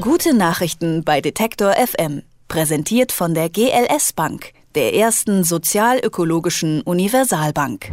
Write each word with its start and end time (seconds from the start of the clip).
Gute 0.00 0.34
Nachrichten 0.34 1.04
bei 1.04 1.20
Detektor 1.20 1.74
FM. 1.74 2.22
Präsentiert 2.48 3.12
von 3.12 3.34
der 3.34 3.50
GLS 3.50 4.14
Bank, 4.14 4.54
der 4.74 4.94
ersten 4.94 5.44
sozialökologischen 5.44 6.80
Universalbank. 6.80 7.92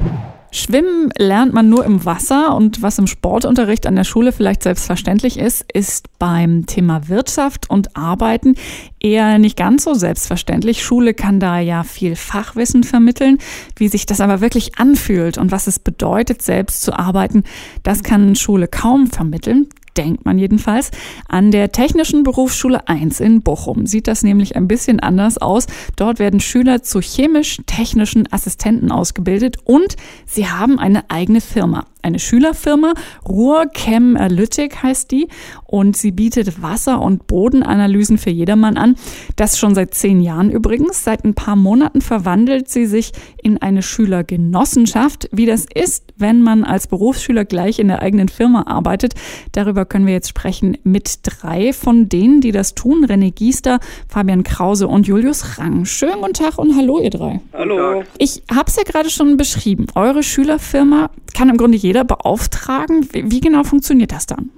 Schwimmen 0.50 1.12
lernt 1.18 1.54
man 1.54 1.68
nur 1.68 1.84
im 1.84 2.06
Wasser 2.06 2.56
und 2.56 2.82
was 2.82 2.98
im 2.98 3.08
Sportunterricht 3.08 3.86
an 3.86 3.98
der 3.98 4.06
Schule 4.06 4.32
vielleicht 4.32 4.64
selbstverständlich 4.64 5.38
ist, 5.38 5.66
ist 5.74 6.08
beim 6.18 6.66
Thema 6.66 7.10
Wirtschaft 7.10 7.70
und 7.70 7.98
Arbeiten 7.98 8.56
eher 9.02 9.38
nicht 9.38 9.58
ganz 9.58 9.84
so 9.84 9.94
selbstverständlich. 9.94 10.86
Schule 10.86 11.14
kann 11.14 11.42
da 11.42 11.60
ja 11.60 11.84
viel 11.84 12.16
Fachwissen 12.16 12.86
vermitteln. 12.86 13.38
Wie 13.76 13.90
sich 13.90 14.06
das 14.06 14.22
aber 14.22 14.40
wirklich 14.40 14.80
anfühlt 14.80 15.38
und 15.38 15.52
was 15.52 15.68
es 15.68 15.78
bedeutet, 15.78 16.42
selbst 16.42 16.84
zu 16.84 16.98
arbeiten, 16.98 17.44
das 17.84 18.02
kann 18.02 18.38
Schule 18.38 18.70
kaum 18.70 19.08
vermitteln 19.08 19.68
denkt 19.98 20.26
man 20.26 20.38
jedenfalls. 20.38 20.92
An 21.28 21.52
der 21.52 21.72
Technischen 21.72 22.24
Berufsschule 22.24 22.88
1 22.88 23.20
in 23.20 23.42
Bochum 23.42 23.86
sieht 23.86 24.08
das 24.08 24.24
nämlich 24.24 24.56
ein 24.56 24.68
bisschen 24.68 25.00
anders 25.00 25.38
aus. 25.38 25.68
Dort 25.96 26.20
werden 26.20 26.40
Schüler 26.40 26.84
zu 26.84 27.02
chemisch-technischen 27.02 28.32
Assistenten 28.32 28.92
ausgebildet 28.92 29.58
und 29.64 29.96
sie 30.26 30.48
haben 30.48 30.80
eine 30.80 31.10
eigene 31.10 31.42
Firma 31.42 31.86
eine 32.02 32.20
Schülerfirma. 32.20 32.94
Ruhrchem 33.28 34.18
Analytic 34.18 34.82
heißt 34.82 35.12
die 35.12 35.28
und 35.66 35.98
sie 35.98 36.12
bietet 36.12 36.62
Wasser- 36.62 37.02
und 37.02 37.28
Bodenanalysen 37.28 38.18
für 38.18 38.30
jedermann 38.30 38.78
an. 38.78 38.96
Das 39.36 39.60
schon 39.60 39.76
seit 39.76 39.94
zehn 39.94 40.22
Jahren 40.22 40.50
übrigens. 40.50 41.04
Seit 41.04 41.26
ein 41.26 41.34
paar 41.34 41.56
Monaten 41.56 42.02
verwandelt 42.02 42.70
sie 42.70 42.86
sich 42.86 43.12
in 43.42 43.62
eine 43.62 43.82
Schülergenossenschaft. 43.82 45.30
Wie 45.32 45.46
das 45.46 45.66
ist, 45.74 46.14
wenn 46.18 46.42
man 46.42 46.64
als 46.64 46.88
Berufsschüler 46.88 47.46
gleich 47.46 47.80
in 47.80 47.88
der 47.88 48.02
eigenen 48.02 48.30
Firma 48.30 48.64
arbeitet, 48.64 49.14
darüber 49.52 49.86
können 49.86 50.06
wir 50.06 50.14
jetzt 50.14 50.30
sprechen 50.30 50.78
mit 50.84 51.20
drei 51.24 51.74
von 51.74 52.10
denen, 52.10 52.42
die 52.42 52.52
das 52.52 52.76
tun. 52.76 53.06
René 53.06 53.32
Giester, 53.32 53.80
Fabian 54.08 54.44
Krause 54.44 54.88
und 54.88 55.08
Julius 55.08 55.58
Rang. 55.58 55.86
Schönen 55.86 56.22
guten 56.22 56.34
Tag 56.34 56.58
und 56.58 56.76
hallo 56.76 57.00
ihr 57.00 57.10
drei. 57.10 57.40
Hallo. 57.54 58.04
Ich 58.18 58.44
habe 58.54 58.70
es 58.70 58.76
ja 58.76 58.84
gerade 58.84 59.10
schon 59.10 59.38
beschrieben. 59.38 59.88
Eure 59.96 60.24
Schülerfirma 60.24 61.10
kann 61.34 61.50
im 61.50 61.58
Grunde 61.58 61.78
jeder 61.78 61.87
beauftragen. 62.04 63.08
Wie, 63.12 63.32
wie 63.32 63.40
genau 63.40 63.64
funktioniert 63.64 64.12
das 64.12 64.26
dann? 64.26 64.50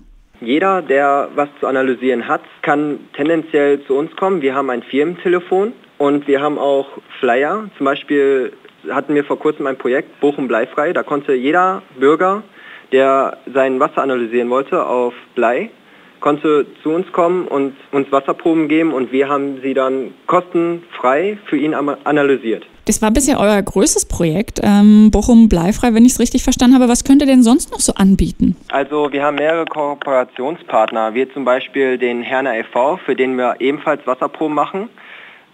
Jeder, 0.42 0.82
der 0.82 1.30
was 1.36 1.50
zu 1.60 1.68
analysieren 1.68 2.28
hat, 2.28 2.42
kann 2.62 3.00
tendenziell 3.14 3.84
zu 3.86 3.96
uns 3.96 4.16
kommen. 4.16 4.42
Wir 4.42 4.56
haben 4.56 4.70
ein 4.70 4.84
Firmentelefon 4.84 5.74
und 5.98 6.28
wir 6.28 6.42
haben 6.42 6.58
auch 6.58 6.88
Flyer. 7.20 7.70
Zum 7.78 7.86
Beispiel 7.86 8.54
hatten 8.90 9.16
wir 9.16 9.26
vor 9.26 9.38
kurzem 9.38 9.68
ein 9.68 9.78
Projekt 9.78 10.20
Bochum 10.22 10.48
Bleifrei. 10.48 10.94
Da 10.94 11.04
konnte 11.04 11.34
jeder 11.34 11.82
Bürger, 12.00 12.44
der 12.94 13.38
sein 13.54 13.80
Wasser 13.80 14.02
analysieren 14.02 14.50
wollte 14.50 14.86
auf 14.86 15.14
Blei, 15.36 15.72
konnte 16.20 16.66
zu 16.84 16.90
uns 16.90 17.12
kommen 17.12 17.48
und 17.48 17.74
uns 17.92 18.12
Wasserproben 18.12 18.68
geben 18.68 18.94
und 18.94 19.12
wir 19.12 19.30
haben 19.30 19.60
sie 19.62 19.74
dann 19.74 20.14
kostenfrei 20.28 21.38
für 21.46 21.58
ihn 21.58 21.74
analysiert. 21.74 22.66
Das 22.86 23.04
war 23.04 23.12
bisher 23.12 23.40
euer 23.40 23.62
größtes 23.62 24.08
Projekt, 24.08 24.62
ähm, 24.64 25.12
Bochum 25.12 25.48
Bleifrei, 25.48 25.94
wenn 25.94 26.06
ich 26.06 26.14
es 26.14 26.20
richtig 26.20 26.44
verstanden 26.44 26.76
habe. 26.76 26.90
Was 26.90 27.04
könnt 27.04 27.22
ihr 27.22 27.28
denn 27.28 27.44
sonst 27.44 27.72
noch 27.72 27.80
so 27.80 27.94
anbieten? 27.94 28.56
Also 28.72 29.12
wir 29.12 29.24
haben 29.24 29.36
mehrere 29.36 29.66
Kooperationspartner, 29.66 31.14
wie 31.14 31.32
zum 31.32 31.46
Beispiel 31.46 32.00
den 32.00 32.24
Herner 32.24 32.58
e.V., 32.58 32.98
für 33.06 33.16
den 33.16 33.38
wir 33.38 33.58
ebenfalls 33.60 34.08
Wasserproben 34.08 34.56
machen, 34.56 34.90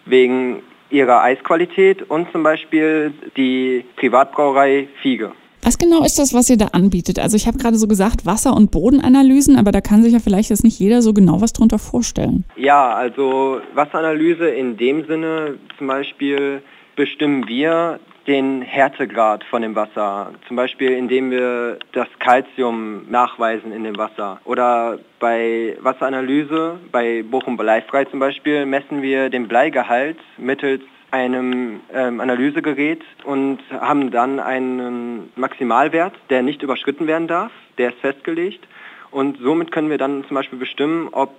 wegen 0.05 0.61
ihrer 0.89 1.23
Eisqualität 1.23 2.09
und 2.09 2.31
zum 2.31 2.43
Beispiel 2.43 3.13
die 3.35 3.83
Privatbrauerei 3.97 4.87
Fiege. 5.01 5.33
Was 5.65 5.79
genau 5.79 6.03
ist 6.03 6.19
das, 6.19 6.31
was 6.35 6.47
ihr 6.47 6.57
da 6.57 6.67
anbietet? 6.73 7.17
Also 7.17 7.35
ich 7.35 7.47
habe 7.47 7.57
gerade 7.57 7.77
so 7.77 7.87
gesagt 7.87 8.27
Wasser- 8.27 8.55
und 8.55 8.69
Bodenanalysen, 8.69 9.57
aber 9.57 9.71
da 9.71 9.81
kann 9.81 10.03
sich 10.03 10.13
ja 10.13 10.19
vielleicht 10.19 10.51
jetzt 10.51 10.63
nicht 10.63 10.77
jeder 10.77 11.01
so 11.01 11.11
genau 11.11 11.41
was 11.41 11.53
drunter 11.53 11.79
vorstellen. 11.79 12.45
Ja, 12.55 12.93
also 12.93 13.61
Wasseranalyse 13.73 14.47
in 14.47 14.77
dem 14.77 15.07
Sinne 15.07 15.57
zum 15.79 15.87
Beispiel 15.87 16.61
bestimmen 16.95 17.47
wir 17.47 17.99
den 18.27 18.61
Härtegrad 18.61 19.43
von 19.43 19.63
dem 19.63 19.75
Wasser, 19.75 20.33
zum 20.47 20.55
Beispiel 20.55 20.91
indem 20.91 21.31
wir 21.31 21.79
das 21.93 22.07
Kalzium 22.19 23.09
nachweisen 23.09 23.71
in 23.71 23.83
dem 23.83 23.97
Wasser. 23.97 24.39
Oder 24.45 24.99
bei 25.19 25.77
Wasseranalyse, 25.81 26.79
bei 26.91 27.23
Bochum 27.23 27.57
Bleifrei 27.57 28.05
zum 28.05 28.19
Beispiel, 28.19 28.67
messen 28.67 29.01
wir 29.01 29.31
den 29.31 29.47
Bleigehalt 29.47 30.17
mittels 30.37 30.83
einem 31.15 31.79
ähm, 31.93 32.19
Analysegerät 32.19 33.01
und 33.23 33.59
haben 33.71 34.11
dann 34.11 34.41
einen 34.41 35.31
Maximalwert, 35.37 36.13
der 36.29 36.41
nicht 36.41 36.61
überschritten 36.61 37.07
werden 37.07 37.29
darf. 37.29 37.51
Der 37.77 37.89
ist 37.89 37.99
festgelegt. 37.99 38.67
Und 39.11 39.37
somit 39.41 39.71
können 39.71 39.89
wir 39.89 39.97
dann 39.97 40.25
zum 40.27 40.35
Beispiel 40.35 40.59
bestimmen, 40.59 41.07
ob 41.13 41.31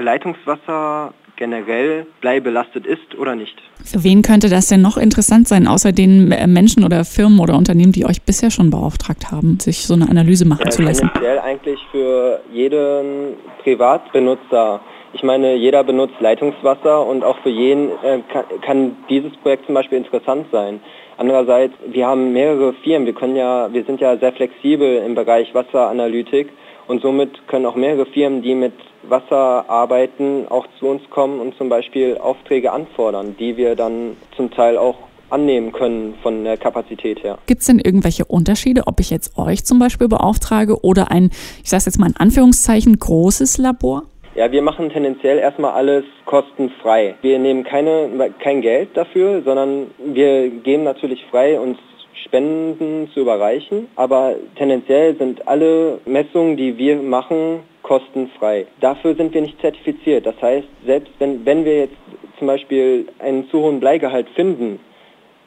Leitungswasser 0.00 1.12
generell 1.36 2.06
bleibelastet 2.20 2.86
ist 2.86 3.16
oder 3.18 3.34
nicht. 3.34 3.60
Für 3.84 4.04
wen 4.04 4.22
könnte 4.22 4.48
das 4.48 4.68
denn 4.68 4.80
noch 4.80 4.96
interessant 4.96 5.48
sein, 5.48 5.66
außer 5.66 5.90
den 5.90 6.30
äh, 6.30 6.46
Menschen 6.46 6.84
oder 6.84 7.04
Firmen 7.04 7.40
oder 7.40 7.56
Unternehmen, 7.56 7.90
die 7.90 8.06
euch 8.06 8.22
bisher 8.22 8.52
schon 8.52 8.70
beauftragt 8.70 9.32
haben, 9.32 9.58
sich 9.58 9.88
so 9.88 9.94
eine 9.94 10.08
Analyse 10.08 10.46
machen 10.46 10.66
ja, 10.66 10.70
zu 10.70 10.82
lassen? 10.82 11.10
Tendenziell 11.12 11.40
eigentlich 11.40 11.80
für 11.90 12.40
jeden 12.52 13.34
Privatbenutzer 13.64 14.80
ich 15.14 15.22
meine, 15.22 15.54
jeder 15.54 15.84
benutzt 15.84 16.20
Leitungswasser 16.20 17.06
und 17.06 17.22
auch 17.22 17.38
für 17.38 17.48
jeden 17.48 17.90
äh, 18.02 18.20
kann, 18.28 18.44
kann, 18.60 18.96
dieses 19.08 19.34
Projekt 19.38 19.66
zum 19.66 19.74
Beispiel 19.74 19.98
interessant 19.98 20.46
sein. 20.50 20.80
Andererseits, 21.16 21.72
wir 21.86 22.06
haben 22.06 22.32
mehrere 22.32 22.72
Firmen, 22.82 23.06
wir 23.06 23.14
können 23.14 23.36
ja, 23.36 23.72
wir 23.72 23.84
sind 23.84 24.00
ja 24.00 24.16
sehr 24.16 24.32
flexibel 24.32 24.98
im 24.98 25.14
Bereich 25.14 25.54
Wasseranalytik 25.54 26.48
und 26.88 27.00
somit 27.00 27.46
können 27.46 27.64
auch 27.64 27.76
mehrere 27.76 28.06
Firmen, 28.06 28.42
die 28.42 28.56
mit 28.56 28.72
Wasser 29.08 29.64
arbeiten, 29.68 30.46
auch 30.50 30.66
zu 30.80 30.86
uns 30.86 31.08
kommen 31.10 31.40
und 31.40 31.56
zum 31.56 31.68
Beispiel 31.68 32.18
Aufträge 32.18 32.72
anfordern, 32.72 33.36
die 33.38 33.56
wir 33.56 33.76
dann 33.76 34.16
zum 34.36 34.50
Teil 34.50 34.76
auch 34.76 34.96
annehmen 35.30 35.72
können 35.72 36.14
von 36.22 36.42
der 36.42 36.56
Kapazität 36.56 37.22
her. 37.22 37.38
Gibt 37.46 37.60
es 37.60 37.68
denn 37.68 37.78
irgendwelche 37.78 38.24
Unterschiede, 38.24 38.82
ob 38.86 38.98
ich 38.98 39.10
jetzt 39.10 39.38
euch 39.38 39.64
zum 39.64 39.78
Beispiel 39.78 40.08
beauftrage 40.08 40.82
oder 40.82 41.10
ein, 41.12 41.30
ich 41.62 41.70
sage 41.70 41.84
jetzt 41.86 41.98
mal 41.98 42.08
in 42.08 42.16
Anführungszeichen, 42.16 42.98
großes 42.98 43.58
Labor? 43.58 44.04
Ja, 44.34 44.50
wir 44.50 44.62
machen 44.62 44.90
tendenziell 44.90 45.38
erstmal 45.38 45.74
alles 45.74 46.04
kostenfrei. 46.24 47.14
Wir 47.22 47.38
nehmen 47.38 47.62
keine, 47.62 48.32
kein 48.40 48.62
Geld 48.62 48.88
dafür, 48.94 49.42
sondern 49.42 49.92
wir 49.98 50.50
geben 50.50 50.82
natürlich 50.82 51.24
frei, 51.30 51.60
uns 51.60 51.78
Spenden 52.24 53.08
zu 53.14 53.20
überreichen. 53.20 53.86
Aber 53.94 54.34
tendenziell 54.56 55.16
sind 55.16 55.46
alle 55.46 56.00
Messungen, 56.04 56.56
die 56.56 56.76
wir 56.76 56.96
machen, 56.96 57.60
kostenfrei. 57.82 58.66
Dafür 58.80 59.14
sind 59.14 59.32
wir 59.34 59.40
nicht 59.40 59.60
zertifiziert. 59.60 60.26
Das 60.26 60.40
heißt, 60.42 60.66
selbst 60.84 61.12
wenn, 61.20 61.46
wenn 61.46 61.64
wir 61.64 61.78
jetzt 61.78 61.96
zum 62.38 62.48
Beispiel 62.48 63.06
einen 63.20 63.48
zu 63.50 63.60
hohen 63.60 63.78
Bleigehalt 63.78 64.28
finden, 64.30 64.80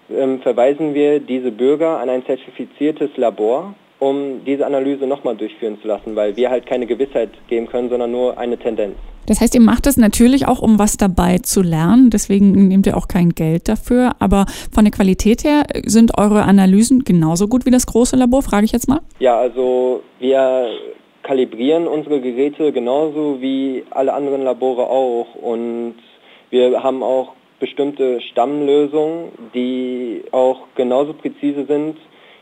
ähm, 0.10 0.40
verweisen 0.42 0.94
wir 0.94 1.20
diese 1.20 1.52
Bürger 1.52 2.00
an 2.00 2.10
ein 2.10 2.26
zertifiziertes 2.26 3.10
Labor, 3.18 3.76
um 4.00 4.44
diese 4.46 4.66
Analyse 4.66 5.08
nochmal 5.08 5.36
durchführen 5.36 5.78
zu 5.82 5.88
lassen, 5.88 6.16
weil 6.16 6.36
wir 6.36 6.50
halt 6.50 6.66
keine 6.66 6.86
Gewissheit 6.86 7.32
geben 7.48 7.68
können, 7.68 7.90
sondern 7.90 8.12
nur 8.12 8.38
eine 8.38 8.58
Tendenz. 8.58 8.96
Das 9.26 9.42
heißt, 9.42 9.56
ihr 9.56 9.62
macht 9.62 9.88
es 9.88 9.98
natürlich 9.98 10.48
auch, 10.48 10.62
um 10.62 10.80
was 10.80 10.96
dabei 10.96 11.40
zu 11.40 11.62
lernen. 11.62 12.10
Deswegen 12.10 12.70
nehmt 12.70 12.88
ihr 12.88 12.96
auch 12.96 13.10
kein 13.10 13.32
Geld 13.32 13.68
dafür. 13.68 14.16
Aber 14.20 14.46
von 14.74 14.86
der 14.86 14.94
Qualität 14.94 15.44
her 15.44 15.66
sind 15.86 16.18
eure 16.18 16.44
Analysen 16.44 17.04
genauso 17.04 17.48
gut 17.50 17.66
wie 17.66 17.72
das 17.72 17.88
große 17.88 18.16
Labor, 18.16 18.42
frage 18.42 18.64
ich 18.64 18.72
jetzt 18.72 18.88
mal? 18.88 19.02
Ja, 19.20 19.38
also 19.38 20.02
wir 20.20 20.70
kalibrieren 21.24 21.88
unsere 21.88 22.22
Geräte 22.22 22.72
genauso 22.72 23.42
wie 23.42 23.84
alle 23.90 24.14
anderen 24.14 24.44
Labore 24.44 24.88
auch. 24.88 25.36
Und 25.36 25.96
wir 26.50 26.82
haben 26.82 27.04
auch 27.04 27.34
bestimmte 27.60 28.22
Stammlösungen, 28.22 29.32
die 29.54 30.24
auch 30.32 30.68
genauso 30.76 31.12
präzise 31.12 31.66
sind 31.66 31.98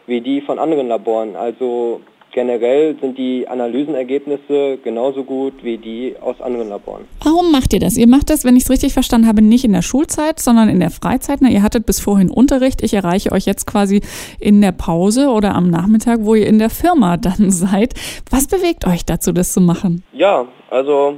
wie 0.07 0.21
die 0.21 0.41
von 0.41 0.59
anderen 0.59 0.87
Laboren. 0.87 1.35
Also 1.35 2.01
generell 2.31 2.95
sind 2.99 3.17
die 3.17 3.47
Analysenergebnisse 3.47 4.77
genauso 4.83 5.23
gut 5.23 5.63
wie 5.63 5.77
die 5.77 6.15
aus 6.19 6.39
anderen 6.41 6.69
Laboren. 6.69 7.07
Warum 7.23 7.51
macht 7.51 7.73
ihr 7.73 7.79
das? 7.79 7.97
Ihr 7.97 8.07
macht 8.07 8.29
das, 8.29 8.43
wenn 8.43 8.55
ich 8.57 8.63
es 8.63 8.69
richtig 8.69 8.93
verstanden 8.93 9.27
habe, 9.27 9.41
nicht 9.41 9.63
in 9.63 9.71
der 9.71 9.81
Schulzeit, 9.81 10.39
sondern 10.39 10.67
in 10.67 10.79
der 10.79 10.91
Freizeit. 10.91 11.39
Na, 11.41 11.49
ihr 11.49 11.63
hattet 11.63 11.85
bis 11.85 12.01
vorhin 12.01 12.29
Unterricht. 12.29 12.83
Ich 12.83 12.93
erreiche 12.93 13.31
euch 13.31 13.45
jetzt 13.45 13.65
quasi 13.65 14.01
in 14.39 14.61
der 14.61 14.73
Pause 14.73 15.29
oder 15.29 15.55
am 15.55 15.69
Nachmittag, 15.69 16.19
wo 16.21 16.35
ihr 16.35 16.47
in 16.47 16.59
der 16.59 16.69
Firma 16.69 17.17
dann 17.25 17.51
seid. 17.51 17.93
Was 18.29 18.47
bewegt 18.47 18.85
euch 18.85 19.05
dazu, 19.05 19.31
das 19.31 19.53
zu 19.53 19.61
machen? 19.61 20.03
Ja, 20.11 20.45
also 20.69 21.17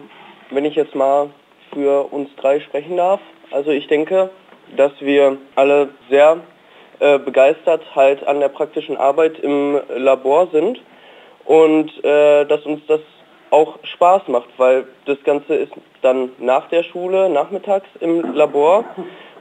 wenn 0.51 0.65
ich 0.65 0.75
jetzt 0.75 0.95
mal 0.95 1.29
für 1.73 2.11
uns 2.11 2.29
drei 2.39 2.59
sprechen 2.59 2.97
darf. 2.97 3.19
Also 3.51 3.71
ich 3.71 3.87
denke, 3.87 4.29
dass 4.75 4.91
wir 4.99 5.37
alle 5.55 5.89
sehr 6.09 6.41
äh, 6.99 7.19
begeistert 7.19 7.83
halt 7.95 8.25
an 8.27 8.39
der 8.39 8.49
praktischen 8.49 8.97
Arbeit 8.97 9.39
im 9.39 9.79
Labor 9.95 10.47
sind 10.51 10.81
und 11.45 12.03
äh, 12.03 12.45
dass 12.45 12.65
uns 12.65 12.81
das 12.87 13.01
auch 13.49 13.79
Spaß 13.83 14.27
macht, 14.27 14.49
weil 14.57 14.85
das 15.05 15.17
Ganze 15.23 15.55
ist 15.55 15.71
dann 16.01 16.31
nach 16.39 16.67
der 16.69 16.83
Schule, 16.83 17.29
nachmittags 17.29 17.87
im 17.99 18.33
Labor. 18.33 18.83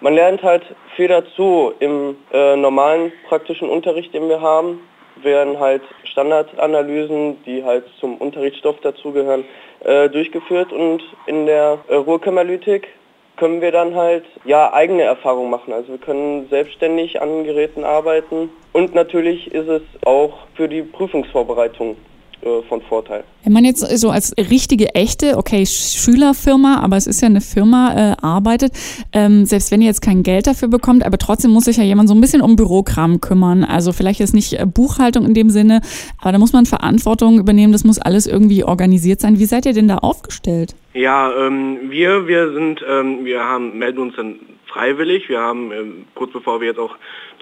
Man 0.01 0.15
lernt 0.15 0.43
halt 0.43 0.63
viel 0.95 1.09
dazu 1.09 1.73
im 1.81 2.17
äh, 2.33 2.57
normalen 2.57 3.13
praktischen 3.29 3.69
Unterricht, 3.69 4.15
den 4.15 4.29
wir 4.29 4.41
haben, 4.41 4.81
werden 5.23 5.59
halt 5.59 5.83
Standardanalysen, 6.05 7.43
die 7.45 7.65
halt 7.65 7.85
zum 7.99 8.17
Unterrichtsstoff 8.19 8.79
dazugehören, 8.81 9.45
äh, 9.85 10.09
durchgeführt 10.09 10.73
und 10.73 11.03
in 11.27 11.47
der 11.47 11.79
äh, 11.89 11.95
Ruhrkämmerlytik 11.95 12.89
können 13.37 13.61
wir 13.61 13.73
dann 13.73 13.95
halt 13.95 14.25
ja 14.45 14.73
eigene 14.73 15.03
Erfahrungen 15.03 15.51
machen. 15.51 15.73
Also 15.73 15.89
wir 15.89 15.99
können 15.99 16.49
selbstständig 16.49 17.21
an 17.21 17.45
Geräten 17.45 17.85
arbeiten 17.85 18.51
und 18.73 18.95
natürlich 18.95 19.53
ist 19.53 19.69
es 19.69 19.83
auch 20.05 20.47
für 20.55 20.69
die 20.69 20.83
Prüfungsvorbereitung 20.83 21.97
äh, 22.47 22.63
von 22.69 22.81
Vorteil. 22.83 23.25
Wenn 23.43 23.53
man 23.53 23.65
jetzt 23.65 23.81
so 23.99 24.11
als 24.11 24.33
richtige, 24.39 24.95
echte, 24.95 25.37
okay, 25.37 25.67
Schülerfirma, 25.67 26.81
aber 26.81 26.97
es 26.97 27.09
ist 27.09 27.21
ja 27.21 27.27
eine 27.27 27.41
Firma, 27.41 28.13
äh, 28.13 28.17
arbeitet, 28.23 28.73
ähm, 29.13 29.45
selbst 29.45 29.73
wenn 29.73 29.81
ihr 29.81 29.89
jetzt 29.89 30.01
kein 30.01 30.23
Geld 30.23 30.47
dafür 30.47 30.69
bekommt, 30.69 31.05
aber 31.05 31.19
trotzdem 31.19 31.51
muss 31.51 31.65
sich 31.65 31.77
ja 31.77 31.83
jemand 31.83 32.09
so 32.09 32.15
ein 32.15 32.21
bisschen 32.21 32.43
um 32.43 32.55
Bürokram 32.55 33.21
kümmern. 33.21 33.65
Also 33.65 33.93
vielleicht 33.93 34.21
ist 34.21 34.33
nicht 34.33 34.53
äh, 34.61 34.65
Buchhaltung 34.65 35.27
in 35.27 35.35
dem 35.35 35.51
Sinne, 35.51 35.81
aber 36.21 36.33
da 36.33 36.39
muss 36.39 36.53
man 36.53 36.67
Verantwortung 36.67 37.39
übernehmen, 37.39 37.73
das 37.73 37.85
muss 37.85 37.99
alles 37.99 38.29
irgendwie 38.29 38.63
organisiert 38.63 39.21
sein. 39.21 39.41
Wie 39.41 39.47
seid 39.47 39.67
ihr 39.67 39.73
denn 39.73 39.89
da 39.89 39.99
aufgestellt? 39.99 40.77
Ja, 40.95 41.33
ähm, 41.33 41.91
wir, 41.91 42.29
wir 42.29 42.53
sind, 42.53 42.81
ähm, 42.89 43.25
wir 43.25 43.41
haben, 43.41 43.77
melden 43.79 43.99
uns 43.99 44.15
dann 44.17 44.37
freiwillig. 44.77 45.29
Wir 45.29 45.41
haben, 45.41 45.73
ähm, 45.73 46.05
kurz 46.15 46.33
bevor 46.33 46.61
wir 46.61 46.69
jetzt 46.69 46.79
auch 46.79 46.97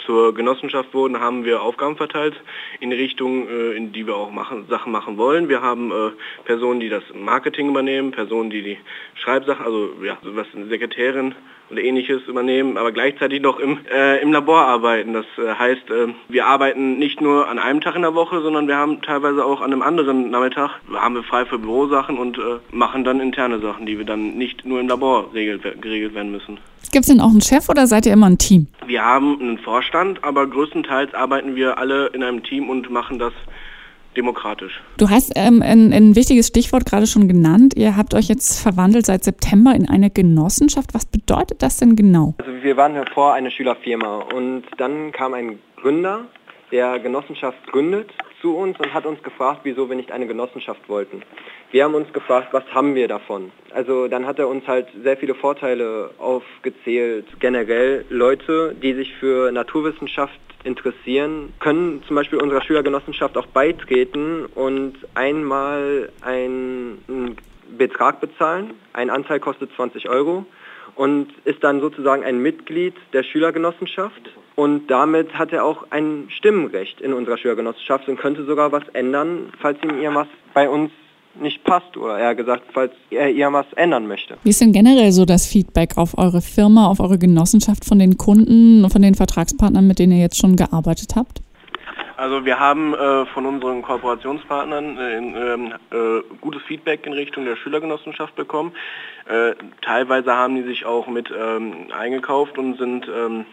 zur 0.06 0.34
Genossenschaft 0.34 0.94
wurden, 0.94 1.18
haben 1.18 1.44
wir 1.44 1.62
Aufgaben 1.62 1.96
verteilt 1.96 2.34
in 2.80 2.90
die 2.90 2.96
Richtung, 2.96 3.48
äh, 3.48 3.72
in 3.72 3.92
die 3.92 4.06
wir 4.06 4.14
auch 4.14 4.30
machen, 4.30 4.66
Sachen 4.68 4.92
machen 4.92 5.16
wollen. 5.16 5.48
Wir 5.48 5.60
haben 5.60 5.90
äh, 5.90 6.10
Personen, 6.44 6.80
die 6.80 6.88
das 6.88 7.02
Marketing 7.12 7.70
übernehmen, 7.70 8.12
Personen, 8.12 8.50
die 8.50 8.62
die 8.62 8.78
Schreibsachen, 9.16 9.64
also 9.64 9.94
ja, 10.02 10.16
was 10.22 10.46
eine 10.54 10.66
Sekretärin 10.66 11.34
oder 11.70 11.82
ähnliches 11.82 12.22
übernehmen, 12.26 12.76
aber 12.76 12.92
gleichzeitig 12.92 13.40
noch 13.40 13.58
im, 13.58 13.78
äh, 13.92 14.20
im 14.20 14.32
Labor 14.32 14.60
arbeiten. 14.60 15.12
Das 15.12 15.26
äh, 15.38 15.54
heißt, 15.54 15.90
äh, 15.90 16.14
wir 16.28 16.46
arbeiten 16.46 16.98
nicht 16.98 17.20
nur 17.20 17.48
an 17.48 17.58
einem 17.58 17.80
Tag 17.80 17.96
in 17.96 18.02
der 18.02 18.14
Woche, 18.14 18.40
sondern 18.40 18.68
wir 18.68 18.76
haben 18.76 19.02
teilweise 19.02 19.44
auch 19.44 19.60
an 19.60 19.72
einem 19.72 19.82
anderen 19.82 20.30
Nachmittag, 20.30 20.80
haben 20.94 21.14
wir 21.14 21.22
frei 21.22 21.46
für 21.46 21.58
Bürosachen 21.58 22.18
und 22.18 22.38
äh, 22.38 22.58
machen 22.70 23.04
dann 23.04 23.20
interne 23.20 23.60
Sachen, 23.60 23.86
die 23.86 23.98
wir 23.98 24.04
dann 24.04 24.36
nicht 24.36 24.64
nur 24.64 24.80
im 24.80 24.88
Labor 24.88 25.32
regelt, 25.32 25.62
geregelt 25.80 26.14
werden 26.14 26.32
müssen. 26.32 26.58
Gibt 26.92 27.06
es 27.06 27.10
denn 27.10 27.20
auch 27.20 27.30
einen 27.30 27.40
Chef 27.40 27.68
oder 27.68 27.86
seid 27.86 28.06
ihr 28.06 28.12
immer 28.12 28.26
ein 28.26 28.38
Team? 28.38 28.68
Wir 28.86 29.04
haben 29.04 29.40
einen 29.40 29.58
Vorstand, 29.58 30.22
aber 30.22 30.46
größtenteils 30.46 31.14
arbeiten 31.14 31.56
wir 31.56 31.78
alle 31.78 32.06
in 32.08 32.22
einem 32.22 32.42
Team 32.42 32.68
und 32.68 32.90
machen 32.90 33.18
das 33.18 33.32
demokratisch. 34.16 34.82
Du 34.96 35.10
hast 35.10 35.32
ähm, 35.36 35.62
ein, 35.62 35.92
ein, 35.92 36.16
wichtiges 36.16 36.48
Stichwort 36.48 36.86
gerade 36.86 37.06
schon 37.06 37.28
genannt. 37.28 37.74
Ihr 37.76 37.96
habt 37.96 38.14
euch 38.14 38.28
jetzt 38.28 38.60
verwandelt 38.60 39.06
seit 39.06 39.24
September 39.24 39.74
in 39.74 39.88
eine 39.88 40.10
Genossenschaft. 40.10 40.94
Was 40.94 41.06
bedeutet 41.06 41.62
das 41.62 41.78
denn 41.78 41.96
genau? 41.96 42.34
Also 42.38 42.52
wir 42.62 42.76
waren 42.76 42.94
vor 43.12 43.34
eine 43.34 43.50
Schülerfirma 43.50 44.26
und 44.34 44.64
dann 44.78 45.12
kam 45.12 45.34
ein 45.34 45.58
Gründer, 45.76 46.26
der 46.72 46.98
Genossenschaft 46.98 47.58
gründet 47.70 48.10
zu 48.44 48.54
uns 48.54 48.78
und 48.78 48.92
hat 48.92 49.06
uns 49.06 49.22
gefragt, 49.22 49.60
wieso 49.62 49.88
wir 49.88 49.96
nicht 49.96 50.12
eine 50.12 50.26
Genossenschaft 50.26 50.86
wollten. 50.86 51.22
Wir 51.70 51.84
haben 51.84 51.94
uns 51.94 52.12
gefragt, 52.12 52.48
was 52.52 52.64
haben 52.74 52.94
wir 52.94 53.08
davon? 53.08 53.50
Also 53.72 54.06
dann 54.06 54.26
hat 54.26 54.38
er 54.38 54.48
uns 54.48 54.66
halt 54.66 54.86
sehr 55.02 55.16
viele 55.16 55.34
Vorteile 55.34 56.10
aufgezählt. 56.18 57.24
Generell 57.40 58.04
Leute, 58.10 58.76
die 58.82 58.92
sich 58.92 59.14
für 59.14 59.50
Naturwissenschaft 59.50 60.38
interessieren, 60.62 61.54
können 61.58 62.02
zum 62.06 62.16
Beispiel 62.16 62.38
unserer 62.38 62.62
Schülergenossenschaft 62.62 63.38
auch 63.38 63.46
beitreten 63.46 64.44
und 64.54 64.96
einmal 65.14 66.12
einen 66.20 67.38
Betrag 67.78 68.20
bezahlen. 68.20 68.74
Ein 68.92 69.08
Anteil 69.08 69.40
kostet 69.40 69.72
20 69.74 70.10
Euro 70.10 70.44
und 70.96 71.28
ist 71.46 71.64
dann 71.64 71.80
sozusagen 71.80 72.22
ein 72.22 72.42
Mitglied 72.42 72.94
der 73.14 73.22
Schülergenossenschaft. 73.22 74.34
Und 74.56 74.86
damit 74.88 75.34
hat 75.36 75.52
er 75.52 75.64
auch 75.64 75.86
ein 75.90 76.28
Stimmrecht 76.28 77.00
in 77.00 77.12
unserer 77.12 77.38
Schülergenossenschaft 77.38 78.08
und 78.08 78.18
könnte 78.18 78.44
sogar 78.44 78.70
was 78.70 78.86
ändern, 78.92 79.52
falls 79.60 79.82
ihm 79.82 79.98
irgendwas 79.98 80.28
bei 80.52 80.68
uns 80.68 80.92
nicht 81.40 81.64
passt 81.64 81.96
oder 81.96 82.18
eher 82.18 82.34
gesagt, 82.34 82.62
falls 82.72 82.92
er 83.10 83.30
irgendwas 83.30 83.66
ändern 83.74 84.06
möchte. 84.06 84.36
Wie 84.44 84.50
ist 84.50 84.60
denn 84.60 84.72
generell 84.72 85.10
so 85.10 85.24
das 85.24 85.46
Feedback 85.46 85.96
auf 85.96 86.16
eure 86.16 86.40
Firma, 86.40 86.86
auf 86.86 87.00
eure 87.00 87.18
Genossenschaft 87.18 87.84
von 87.84 87.98
den 87.98 88.16
Kunden, 88.16 88.88
von 88.88 89.02
den 89.02 89.14
Vertragspartnern, 89.14 89.86
mit 89.86 89.98
denen 89.98 90.12
ihr 90.12 90.20
jetzt 90.20 90.38
schon 90.38 90.54
gearbeitet 90.54 91.16
habt? 91.16 91.40
Also 92.16 92.44
wir 92.44 92.60
haben 92.60 92.94
äh, 92.94 93.26
von 93.26 93.44
unseren 93.44 93.82
Kooperationspartnern 93.82 94.98
äh, 94.98 95.16
ähm, 95.16 95.72
äh, 95.90 96.22
gutes 96.40 96.62
Feedback 96.62 97.06
in 97.06 97.12
Richtung 97.12 97.44
der 97.44 97.56
Schülergenossenschaft 97.56 98.36
bekommen. 98.36 98.72
Äh, 99.28 99.54
teilweise 99.82 100.32
haben 100.32 100.54
die 100.54 100.62
sich 100.62 100.86
auch 100.86 101.08
mit 101.08 101.32
ähm, 101.36 101.88
eingekauft 101.98 102.56
und 102.56 102.78
sind 102.78 103.08
ähm, 103.08 103.46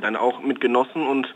dann 0.00 0.16
auch 0.16 0.40
mit 0.40 0.60
genossen 0.60 1.06
und 1.06 1.32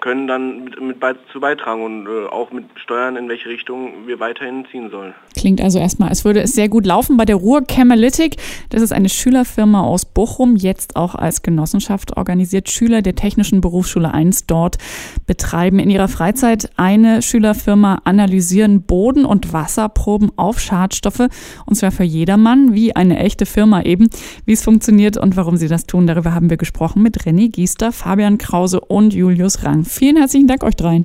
können 0.00 0.26
dann 0.26 0.64
mit, 0.64 0.80
mit 0.80 0.96
zu 1.32 1.40
beitragen 1.40 1.84
und 1.84 2.06
äh, 2.06 2.26
auch 2.26 2.50
mit 2.50 2.64
steuern, 2.76 3.16
in 3.16 3.28
welche 3.28 3.48
Richtung 3.48 4.06
wir 4.06 4.20
weiterhin 4.20 4.66
ziehen 4.70 4.90
sollen. 4.90 5.14
Klingt 5.36 5.60
also 5.60 5.78
erstmal, 5.78 6.08
als 6.08 6.24
würde 6.24 6.40
es 6.40 6.52
sehr 6.52 6.68
gut 6.68 6.86
laufen 6.86 7.16
bei 7.16 7.24
der 7.24 7.36
Ruhr 7.36 7.62
Chemalytic. 7.64 8.36
Das 8.70 8.82
ist 8.82 8.92
eine 8.92 9.08
Schülerfirma 9.08 9.82
aus 9.82 10.04
Bochum, 10.04 10.56
jetzt 10.56 10.96
auch 10.96 11.14
als 11.14 11.42
Genossenschaft 11.42 12.16
organisiert. 12.16 12.70
Schüler 12.70 13.02
der 13.02 13.14
Technischen 13.14 13.60
Berufsschule 13.60 14.12
1 14.12 14.46
dort 14.46 14.78
betreiben 15.26 15.78
in 15.78 15.90
ihrer 15.90 16.08
Freizeit 16.08 16.70
eine 16.76 17.22
Schülerfirma, 17.22 18.02
analysieren 18.04 18.82
Boden- 18.82 19.24
und 19.24 19.52
Wasserproben 19.52 20.32
auf 20.36 20.60
Schadstoffe 20.60 21.28
und 21.66 21.74
zwar 21.76 21.90
für 21.90 22.04
jedermann, 22.04 22.74
wie 22.74 22.96
eine 22.96 23.18
echte 23.18 23.46
Firma 23.46 23.82
eben. 23.82 24.08
Wie 24.44 24.52
es 24.52 24.62
funktioniert 24.62 25.16
und 25.16 25.36
warum 25.36 25.56
sie 25.56 25.68
das 25.68 25.86
tun, 25.86 26.06
darüber 26.06 26.34
haben 26.34 26.50
wir 26.50 26.56
gesprochen 26.56 27.02
mit 27.02 27.20
René 27.20 27.50
Giester, 27.50 27.92
Fabian 27.92 28.38
Krause 28.38 28.80
und 28.80 29.14
Julius 29.14 29.64
Rang. 29.64 29.84
Vielen 29.90 30.18
herzlichen 30.18 30.46
Dank 30.46 30.62
euch 30.62 30.76
dreien. 30.76 31.04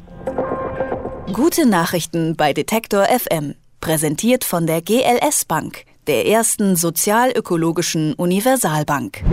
Gute 1.33 1.65
Nachrichten 1.65 2.35
bei 2.35 2.53
Detektor 2.53 3.05
FM. 3.05 3.55
Präsentiert 3.81 4.43
von 4.43 4.67
der 4.67 4.83
GLS 4.83 5.45
Bank, 5.45 5.85
der 6.05 6.27
ersten 6.27 6.75
sozialökologischen 6.75 8.13
Universalbank. 8.13 9.23